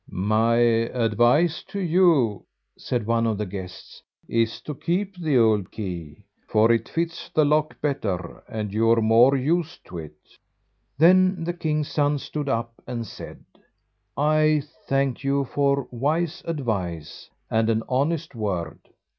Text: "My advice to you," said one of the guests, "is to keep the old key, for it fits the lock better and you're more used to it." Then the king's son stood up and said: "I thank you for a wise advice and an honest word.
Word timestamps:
"My 0.09 0.55
advice 0.55 1.61
to 1.65 1.79
you," 1.79 2.47
said 2.75 3.05
one 3.05 3.27
of 3.27 3.37
the 3.37 3.45
guests, 3.45 4.01
"is 4.27 4.59
to 4.61 4.73
keep 4.73 5.15
the 5.15 5.37
old 5.37 5.69
key, 5.69 6.23
for 6.47 6.71
it 6.71 6.89
fits 6.89 7.29
the 7.29 7.45
lock 7.45 7.79
better 7.81 8.43
and 8.49 8.73
you're 8.73 8.99
more 8.99 9.35
used 9.37 9.85
to 9.89 9.99
it." 9.99 10.17
Then 10.97 11.43
the 11.43 11.53
king's 11.53 11.89
son 11.89 12.17
stood 12.17 12.49
up 12.49 12.73
and 12.87 13.05
said: 13.05 13.45
"I 14.17 14.63
thank 14.87 15.23
you 15.23 15.45
for 15.45 15.81
a 15.91 15.95
wise 15.95 16.41
advice 16.47 17.29
and 17.51 17.69
an 17.69 17.83
honest 17.87 18.33
word. 18.33 18.79